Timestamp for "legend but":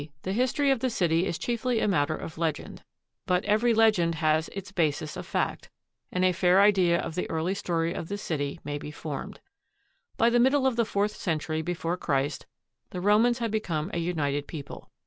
2.39-3.45